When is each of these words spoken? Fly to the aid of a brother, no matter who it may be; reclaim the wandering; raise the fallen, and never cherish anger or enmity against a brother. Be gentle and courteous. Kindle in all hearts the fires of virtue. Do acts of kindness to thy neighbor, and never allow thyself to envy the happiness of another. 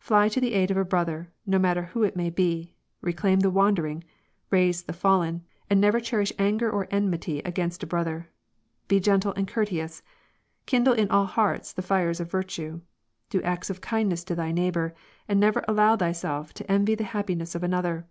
Fly 0.00 0.28
to 0.28 0.38
the 0.38 0.52
aid 0.52 0.70
of 0.70 0.76
a 0.76 0.84
brother, 0.84 1.32
no 1.46 1.58
matter 1.58 1.84
who 1.84 2.02
it 2.02 2.14
may 2.14 2.28
be; 2.28 2.74
reclaim 3.00 3.40
the 3.40 3.48
wandering; 3.50 4.04
raise 4.50 4.82
the 4.82 4.92
fallen, 4.92 5.44
and 5.70 5.80
never 5.80 5.98
cherish 5.98 6.30
anger 6.38 6.70
or 6.70 6.86
enmity 6.90 7.38
against 7.38 7.82
a 7.82 7.86
brother. 7.86 8.28
Be 8.88 9.00
gentle 9.00 9.32
and 9.32 9.48
courteous. 9.48 10.02
Kindle 10.66 10.92
in 10.92 11.08
all 11.10 11.24
hearts 11.24 11.72
the 11.72 11.80
fires 11.80 12.20
of 12.20 12.30
virtue. 12.30 12.82
Do 13.30 13.40
acts 13.44 13.70
of 13.70 13.80
kindness 13.80 14.24
to 14.24 14.34
thy 14.34 14.52
neighbor, 14.52 14.94
and 15.26 15.40
never 15.40 15.64
allow 15.66 15.96
thyself 15.96 16.52
to 16.52 16.70
envy 16.70 16.94
the 16.94 17.04
happiness 17.04 17.54
of 17.54 17.62
another. 17.62 18.06